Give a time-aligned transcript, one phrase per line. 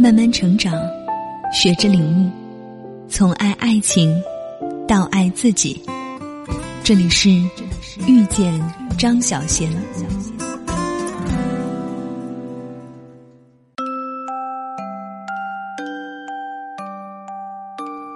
[0.00, 0.72] 慢慢成长，
[1.52, 2.30] 学着领悟，
[3.08, 4.14] 从爱爱情
[4.86, 5.82] 到爱自己。
[6.84, 7.28] 这里是
[8.06, 8.62] 遇见
[8.96, 9.68] 张小贤。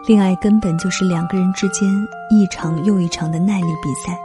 [0.07, 1.93] 恋爱根本就是两个人之间
[2.31, 4.17] 一场又一场的耐力比赛。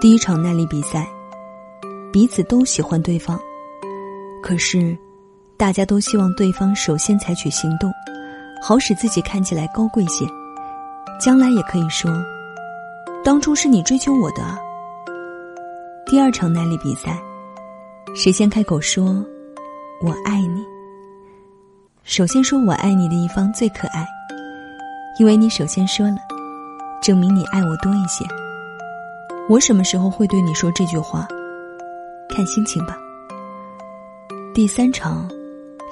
[0.00, 1.06] 第一场耐力比赛，
[2.12, 3.38] 彼此都喜欢对方，
[4.42, 4.98] 可是
[5.62, 7.88] 大家都希望对方首先采取行动，
[8.60, 10.26] 好使自己看起来高贵些，
[11.20, 12.10] 将来也可以说，
[13.22, 14.42] 当初是你追求我的。
[16.04, 17.16] 第二场耐力比赛，
[18.12, 19.24] 谁先开口说
[20.02, 20.64] “我爱你”。
[22.02, 24.04] 首先说我爱你的一方最可爱，
[25.20, 26.16] 因为你首先说了，
[27.00, 28.24] 证明你爱我多一些。
[29.48, 31.24] 我什么时候会对你说这句话？
[32.28, 32.98] 看心情吧。
[34.52, 35.30] 第三场，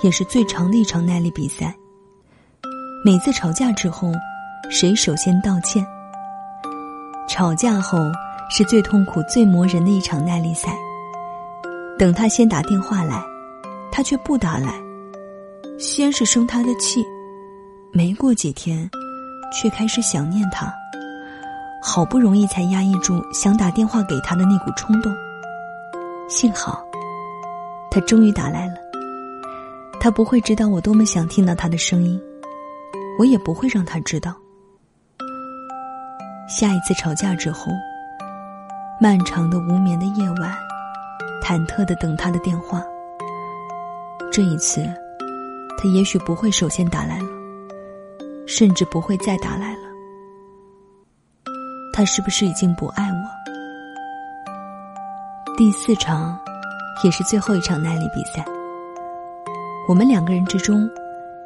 [0.02, 1.74] 也是最长的一场耐力比赛。
[3.04, 4.12] 每次吵架之后，
[4.70, 5.84] 谁首先道歉？
[7.28, 7.98] 吵架后
[8.50, 10.76] 是最痛苦、最磨人的一场耐力赛。
[11.98, 13.22] 等他先打电话来，
[13.92, 14.74] 他却不打来。
[15.78, 17.04] 先是生他的气，
[17.92, 18.90] 没过几天，
[19.52, 20.72] 却开始想念他。
[21.82, 25.10] 好不容易才压抑住想打电话给他的那股冲动。
[26.28, 26.84] 幸好，
[27.90, 28.74] 他终于打来了。
[30.00, 32.20] 他不会知道我多么想听到他的声音，
[33.18, 34.34] 我也不会让他知道。
[36.48, 37.70] 下一次吵架之后，
[39.00, 40.56] 漫长的无眠的夜晚，
[41.42, 42.82] 忐忑的等他的电话。
[44.32, 44.82] 这一次。
[45.82, 47.28] 他也许不会首先打来了，
[48.46, 49.80] 甚至不会再打来了。
[51.90, 53.14] 他是不是已经不爱我？
[55.56, 56.38] 第四场，
[57.02, 58.44] 也是最后一场耐力比赛。
[59.90, 60.88] 我们两个人之中，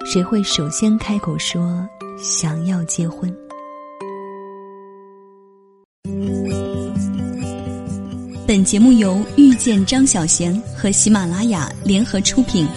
[0.04, 3.34] 谁会首先开口说想要结婚？
[8.46, 12.68] 本节目由遇见张小贤和喜马拉雅联合出品。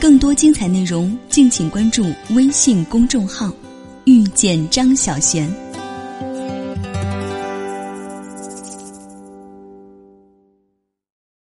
[0.00, 3.52] 更多精彩内容，敬请关注微信公众号
[4.06, 5.46] “遇见张小贤”。